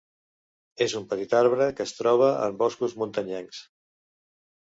[0.85, 3.61] És un petit arbre que es troba en boscos muntanyencs.